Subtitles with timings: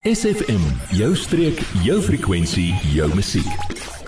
[0.00, 0.62] SFM,
[0.96, 3.48] jou streek, jou frekwensie, jou musiek.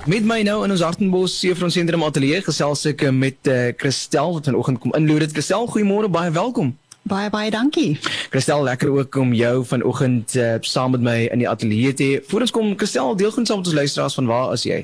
[0.08, 4.32] Met my nou in ons Hartenbos Seefront Sentrum Ateljee gesels ek eh, met uh, Christel
[4.38, 5.26] wat vanoggend kom inloer.
[5.26, 6.70] Dit Christel, goeiemôre, baie welkom.
[7.04, 7.98] Baie baie dankie.
[8.32, 12.24] Christel, lekker ook om jou vanoggend uh, saam met my in die ateljee te hê.
[12.24, 14.80] Voordat ons kom, Christel, deel gou saam met ons luisteraars van waar is jy?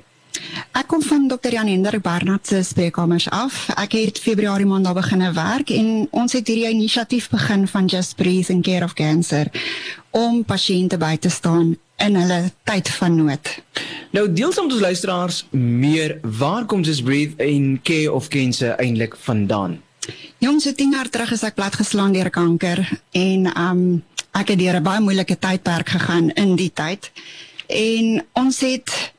[0.72, 1.52] Ek kom van Dr.
[1.52, 3.68] Jan Hendrik Barnard se spreekkamers af.
[3.76, 8.16] Ek het Februarie maand daar begin werk en ons het hierdie inisiatief begin van Just
[8.16, 9.50] Breathe and Care of Cancer
[10.10, 13.50] om pasiënte by te staan in hulle tyd van nood.
[14.14, 18.76] Nou deel saam met ons luisteraars meer waar kom Just Breathe en Care of Cancer
[18.78, 19.80] eintlik vandaan?
[20.38, 23.82] Jong, so 10 jaar terug is ek platgeslaan deur kanker en um
[24.38, 27.10] ek het deur 'n baie moeilike tydperk gegaan in die tyd.
[27.66, 29.12] En ons het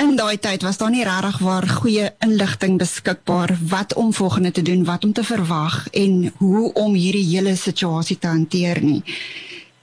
[0.00, 4.62] in daai tyd was daar nie regtig waar goeie inligting beskikbaar wat om volgende te
[4.62, 9.02] doen, wat om te verwag en hoe om hierdie hele situasie te hanteer nie.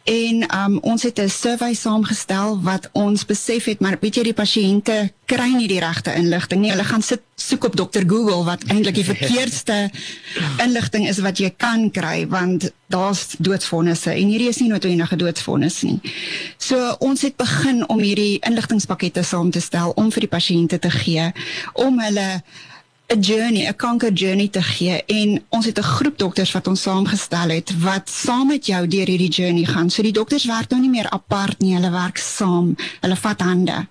[0.09, 4.33] En um, ons het 'n survey saamgestel wat ons besef het maar weet jy die
[4.33, 6.71] pasiënte kry nie die regte inligting nie.
[6.71, 9.91] Hulle gaan sit soek op Dr Google wat eintlik die verkeerdste
[10.63, 15.17] inligting is wat jy kan kry want daar's doodsvonnisse en hierdie is nie noodwendig 'n
[15.17, 15.99] doodsvonnis nie.
[16.57, 20.89] So ons het begin om hierdie inligtingpakkette saam te stel om vir die pasiënte te
[20.89, 21.31] gee
[21.73, 22.41] om hulle
[23.09, 26.81] 'n journey, 'n kanker journey te gee en ons het 'n groep dokters wat ons
[26.81, 29.89] saamgestel het wat saam met jou deur hierdie journey gaan.
[29.89, 32.75] So die dokters werk nou nie meer apart nie, hulle werk saam.
[32.99, 33.87] Hulle vat hande.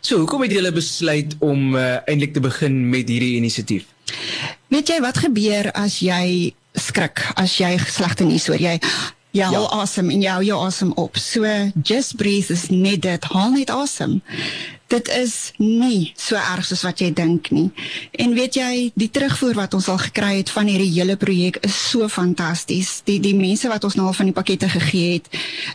[0.00, 3.84] So, hoekom het julle besluit om uh, eintlik te begin met hierdie inisiatief?
[4.68, 8.60] Weet jy wat gebeur as jy skrik, as jy slegte nuus hoor?
[8.60, 8.80] Jy
[9.40, 9.80] haal ja.
[9.80, 11.16] asem en jy hou jou asem op.
[11.16, 11.46] So
[11.82, 14.20] just breathe is net dit, haal net asem
[14.90, 17.68] dit is nie so erg soos wat jy dink nie.
[18.18, 21.76] En weet jy, die terugvoer wat ons al gekry het van hierdie hele projek is
[21.90, 23.00] so fantasties.
[23.06, 25.30] Die die mense wat ons nou al van die pakkette gegee het,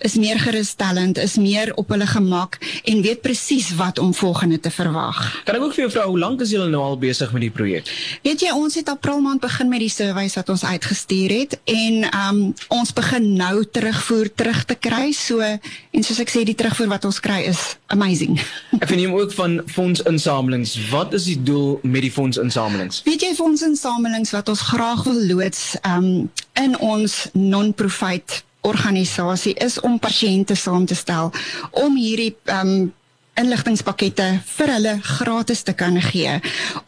[0.05, 4.71] is meer gerusstellend, is meer op hulle gemak en weet presies wat om volgende te
[4.73, 5.21] verwag.
[5.47, 7.53] Kan ek ook vir jou vra hoe lank is julle nou al besig met die
[7.53, 7.91] projek?
[8.25, 12.03] Weet jy, ons het April maand begin met die surveys wat ons uitgestuur het en
[12.11, 12.43] um
[12.73, 15.09] ons begin nou terugvoer terug te kry.
[15.15, 18.39] So en soos ek sê, die terugvoer wat ons kry is amazing.
[18.76, 20.89] Ek vind neem ook van fondsinsamelings.
[20.89, 23.02] Wat is die doel met die fondsinsamelings?
[23.04, 29.99] Weet jy fondsinsamelings wat ons graag wil loods um, in ons non-profit organisasie is om
[30.02, 31.30] pasiënte saam te stel
[31.71, 32.94] om hierdie um,
[33.38, 36.38] inligtingpakkette vir hulle gratis te kan gee,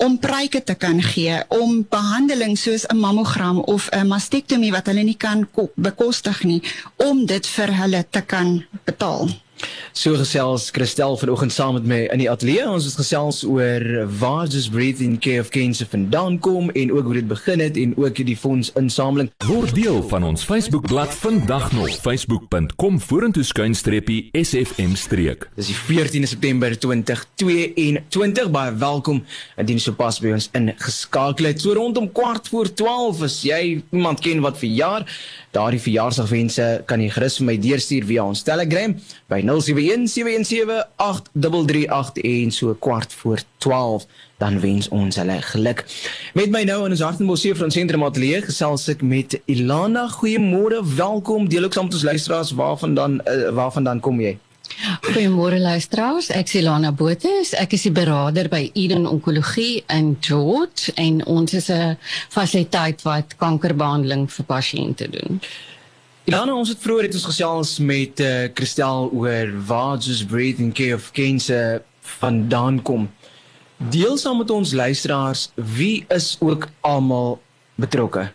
[0.02, 5.04] om pryke te kan gee, om behandeling soos 'n mammogram of 'n mastektomie wat hulle
[5.04, 6.62] nie kan bekostig nie,
[6.96, 9.30] om dit vir hulle te kan betaal.
[9.98, 12.68] So gesels Christel vanoggend saam met my in die ateljee.
[12.70, 13.84] Ons het gesels oor
[14.20, 17.78] waar Just Breathe in Care of Cancer vandaan kom en ook hoe dit begin het
[17.82, 19.32] en ook die fondsinsameling.
[19.48, 25.48] Word deel van ons Facebookblad vandag nog facebook.com vorentoe skuinstreepie SFM streek.
[25.58, 28.52] Dis die 14de September 2022.
[28.54, 29.24] Baie welkom
[29.58, 31.64] indien jy sopas by ons ingeskakel het.
[31.64, 35.08] So rondom kwart voor 12 as jy iemand ken wat verjaar,
[35.58, 38.94] daardie verjaarsdagwense kan jy gerus vir my deurstuur via ons Telegram
[39.32, 39.52] by 0717178338
[42.22, 44.06] en so kwart voor 12
[44.38, 45.86] dan wens ons hulle geluk.
[46.34, 50.08] Met my nou in ons Hartenbos se van sentrum ateljee gesels ek met Ilana.
[50.20, 51.50] Goeiemôre, welkom.
[51.50, 54.38] Deel ook saam met ons luisteraars waarvan dan uh, waarvan dan kom jy?
[55.02, 57.32] Goeiemôre luisteraars, ek is Ilana Botha.
[57.58, 61.98] Ek is die beraader by Eden Onkologie in George en ons is 'n
[62.30, 65.42] fasiliteit wat kankerbehandeling vir pasiënte doen.
[66.28, 70.98] Ilana, ons het vroeër het ons gesels met uh, Christel oor waar just breathing care
[70.98, 71.78] of cancer
[72.20, 73.06] vandaan kom.
[73.94, 77.38] Deel saam met ons luisteraars, wie is ook almal
[77.80, 78.26] betrokke?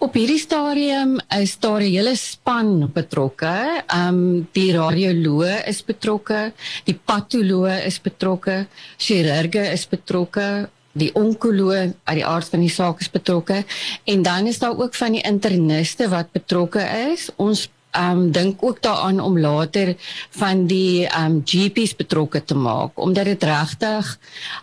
[0.00, 3.84] Op hierdie stadium is daar 'n hele span betrokke.
[3.84, 6.52] Ehm um, die radioloog is betrokke,
[6.84, 8.66] die patoloog is betrokke,
[8.96, 13.62] chirurge is betrokke, die onkoloog uit die aard van die saak is betrokke
[14.04, 17.28] en dan is daar ook van die interniste wat betrokke is.
[17.36, 17.68] Ons
[17.98, 19.94] um dink ook daaraan om later
[20.30, 24.18] van die um GP's betrokke te maak omdat dit regtig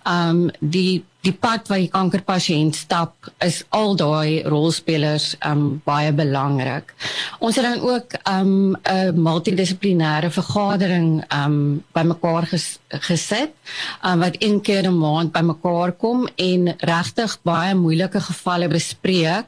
[0.07, 6.91] um die die pad wat die kankerpasiënt stap is al daai rolspelers um baie belangrik.
[7.39, 13.55] Ons het dan ook um 'n multidissiplinêre vergadering um bymekaar ges, gesit
[14.03, 19.45] um wat een keer 'n maand bymekaar kom en regtig baie moeilike gevalle bespreek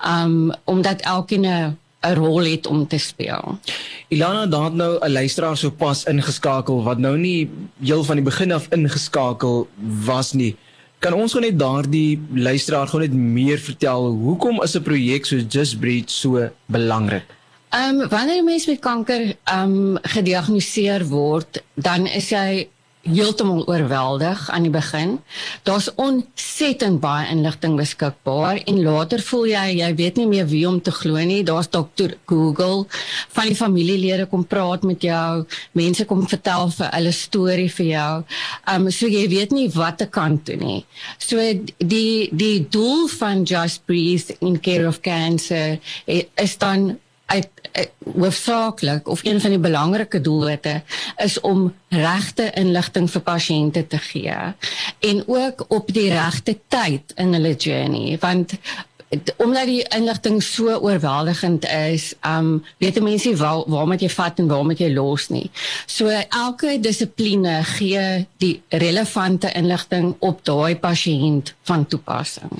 [0.00, 3.58] um omdat elkeen 'n 'n rol het om te speel.
[4.08, 7.50] Ilana, daar het nou 'n luisteraar sopas ingeskakel wat nou nie
[7.80, 9.68] heel van die begin af ingeskakel
[10.04, 10.56] was nie.
[10.98, 15.36] Kan ons gou net daardie luisteraar gou net meer vertel hoekom is 'n projek so
[15.36, 17.24] Just Breathe so belangrik?
[17.70, 22.68] Ehm um, wanneer 'n mens met kanker ehm um, gediagnoseer word, dan is jy
[23.02, 25.16] heeltemal oorweldig aan die begin.
[25.64, 30.80] Daar's ontsettend baie inligting beskikbaar en later voel jy jy weet nie meer wie om
[30.84, 31.40] te glo nie.
[31.46, 32.84] Daar's dokter Google,
[33.32, 38.14] van die familielede kom praat met jou, mense kom vertel vir hulle storie vir jou.
[38.74, 40.80] Um so jy weet nie wat te kan doen nie.
[41.18, 41.40] So
[41.78, 46.98] die die doel van Just Breathe in Care of Cancer eh, is dan
[47.30, 50.80] uit eh, hoofsaaklik of een van die belangrike doelwitte
[51.22, 54.38] is om regte inligting vir pasiënte te gee
[55.10, 58.58] en ook op die regte tyd in hulle journey want
[59.36, 64.46] omdat die inligting so oorweldigend is, um weet mense waar waar moet jy vat en
[64.50, 65.48] waar moet jy los nie.
[65.90, 68.04] So elke dissipline gee
[68.42, 72.54] die relevante inligting op daai pasiënt van toepassing.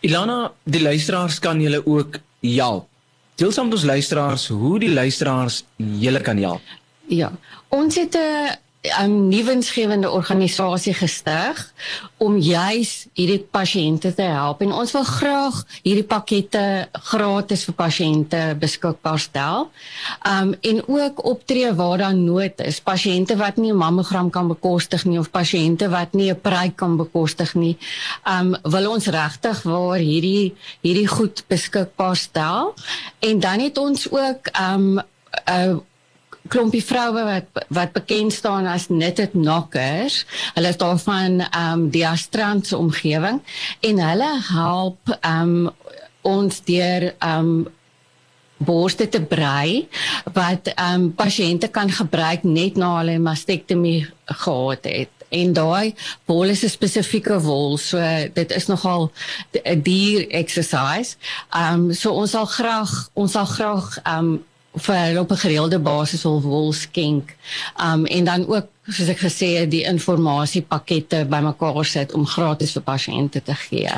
[0.00, 2.88] Ilana, die luisteraars kan julle ook help
[3.34, 6.62] Deel saam met ons luisteraars hoe die luisteraars julle kan help.
[7.10, 7.32] Ja.
[7.68, 11.72] Ons het 'n 'n nuwensgewende organisasie gestig
[12.16, 18.40] om juis hierdie pasiënte te help en ons wil graag hierdie pakkette gratis vir pasiënte
[18.60, 19.70] beskikbaar stel.
[20.28, 22.80] Um en ook optree waar daar nood is.
[22.80, 26.96] Pasiënte wat nie 'n mammogram kan bekostig nie of pasiënte wat nie 'n pryk kan
[26.96, 27.78] bekostig nie.
[28.28, 32.74] Um wil ons regtig waar hierdie hierdie goed beskikbaar stel.
[33.20, 35.04] En dan het ons ook um 'n
[35.50, 35.76] uh,
[36.52, 40.24] klompie vroue wat wat bekend staan as knitted knockers.
[40.54, 43.40] Hulle is daar van ehm um, die Astrand se omgewing
[43.80, 45.72] en hulle help ehm um,
[46.22, 47.66] ons deur ehm um,
[48.64, 49.88] borste te brei
[50.32, 55.94] wat ehm um, pasiënte kan gebruik net na hulle mastektomie gehad het en daai
[56.28, 57.98] wol is 'n spesifieke wol so
[58.32, 59.10] dit is nogal
[59.64, 61.16] 'n dier exercise.
[61.50, 64.44] Ehm um, so ons sal graag ons sal graag ehm um,
[64.74, 67.36] vir hulle op 'n gereelde basis wil wol skenk.
[67.80, 72.82] Um en dan ook soos ek gesê het die informasiepakkette bymekaar sit om gratis vir
[72.82, 73.88] pasiënte te gee.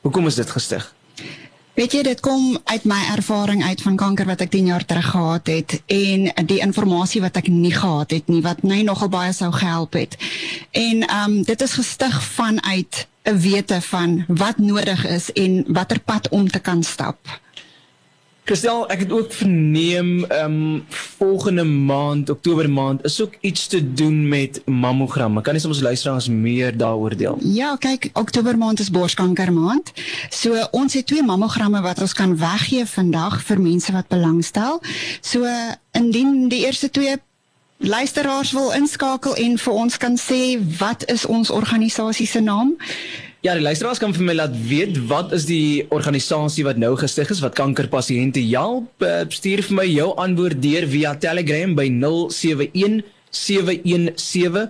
[0.00, 0.94] Hoekom is dit gestig?
[1.80, 5.06] Weet jy dit kom uit my ervaring uit van kanker wat ek 10 jaar terug
[5.14, 9.32] gehad het en die inligting wat ek nie gehad het nie wat my nogal baie
[9.32, 10.18] sou gehelp het.
[10.76, 16.00] En ehm um, dit is gestig vanuit 'n wete van wat nodig is en watter
[16.00, 17.40] pad om te kan stap.
[18.50, 23.92] Kristel, ek het ook verneem ehm um, volgende maand, Oktober maand, is ook iets te
[23.92, 25.40] doen met mammogramme.
[25.40, 27.38] Kan jy soms luisteraars meer daaroor deel?
[27.40, 29.92] Ja, kyk, Oktober maand is borskanker maand.
[30.30, 34.82] So ons het twee mammogramme wat ons kan weggee vandag vir mense wat belangstel.
[35.20, 35.46] So
[35.92, 37.16] indien die eerste twee
[37.76, 42.74] luisteraars wil inskakel en vir ons kan sê wat is ons organisasie se naam?
[43.40, 47.30] Ja, die luisteraars kan vir my laat weet wat is die organisasie wat nou gestig
[47.32, 48.90] is wat kankerpasiënte help.
[49.00, 53.00] Uh, stuur vir my jou antwoord deur via Telegram by 071
[53.32, 54.68] 717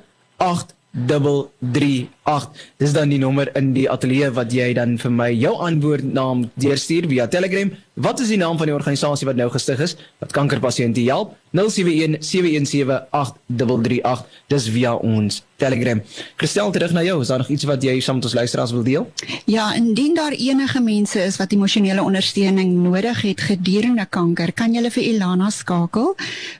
[0.93, 2.51] 8338.
[2.77, 6.49] Dis dan die nommer in die ateljee wat jy dan vir my jou antwoord naam
[6.59, 7.71] deurstuur via Telegram.
[8.01, 11.37] Wat is die naam van die organisasie wat nou gestig is wat kankerpasiënte help?
[11.55, 14.25] 071 717 8338.
[14.51, 16.03] Dis via ons Telegram.
[16.43, 17.21] Gestel terug na jou.
[17.23, 19.07] Is daar nog iets wat jy saam met ons luisteraars wil deel?
[19.47, 24.91] Ja, indien daar enige mense is wat emosionele ondersteuning nodig het gedurende kanker, kan jy
[24.91, 26.17] vir Ilana skakel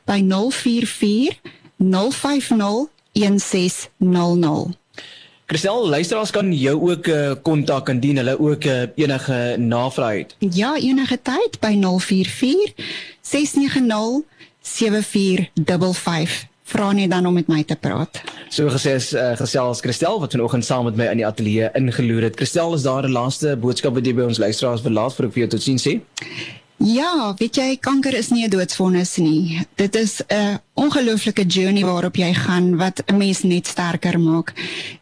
[0.07, 1.41] by 044
[1.81, 4.79] 050 1600.
[5.51, 7.09] Christel, luisteraars kan jou ook
[7.43, 10.37] kontak uh, indien hulle ook uh, enige navrae het.
[10.39, 12.75] Ja, enige tyd by 044
[13.21, 14.23] 690
[14.63, 18.21] 7455 vra net dan om met my te praat.
[18.49, 22.29] So gesê is uh, gesels Christel wat vanoggend saam met my in die ateljee ingeloer
[22.29, 22.39] het.
[22.39, 25.33] Christel, is daar 'n laaste boodskap wat jy by ons luisteraars wil laat vir ek
[25.33, 26.01] vir jou tot sien sê?
[26.81, 29.67] Ja, weet jy, kanker is nie 'n doodsvonnis nie.
[29.77, 34.53] Dit is 'n ongelooflike journey waarop jy gaan wat 'n mens net sterker maak.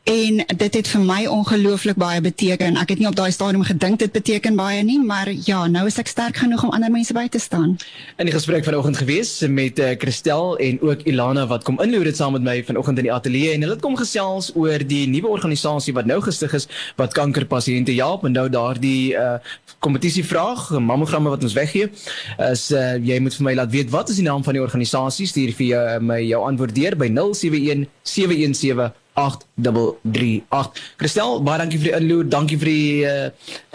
[0.02, 2.76] En dit het vir my ongelooflik baie beteken.
[2.76, 5.98] Ek het nie op daai stadium gedink dit beteken baie nie, maar ja, nou is
[5.98, 7.76] ek sterk genoeg om ander mense by te staan.
[8.16, 12.16] In die gesprek vanoggend gewees met uh, Christel en ook Ilana wat kom inloer dit
[12.16, 15.28] saam met my vanoggend in die ateljee en hulle het kom gesels oor die nuwe
[15.28, 19.38] organisasie wat nou gestig is wat kankerpasiënte help en nou daardie uh,
[19.78, 21.90] kompetisie vraag, mammogramme wat ons weggee.
[22.38, 25.26] As uh, jy moet vir my laat weet wat is die naam van die organisasie,
[25.26, 30.82] stuur vir uh, my jou antwoord deur by 071 717 8338.
[30.96, 32.28] Christel, baie dankie vir die inloer.
[32.30, 33.26] Dankie vir die uh,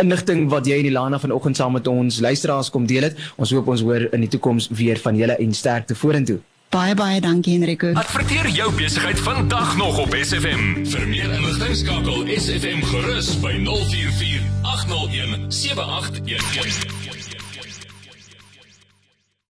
[0.02, 3.20] inligting wat jy en Ilana vanoggend saam met ons luisteraars kom deel het.
[3.36, 6.40] Ons hoop ons hoor in die toekoms weer van julle en sterkte vorentoe.
[6.74, 7.92] Baie baie dankie Enrico.
[8.02, 10.64] Adverteer jou besigheid vandag nog op SFM.
[10.90, 14.42] Vir meer inligting skakel SFM gerus by 044
[14.74, 17.23] 801 7811.